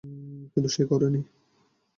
[0.51, 1.21] কিন্তু সে করেনি।